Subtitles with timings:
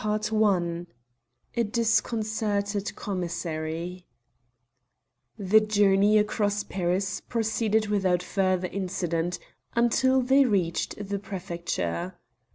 [0.03, 0.29] CHAPTER
[0.87, 0.93] XI
[1.57, 4.07] A DISCONCERTED COMMISSARY
[5.37, 9.37] The journey across Paris proceeded without further incident,
[9.75, 12.13] until they reached the prefecture.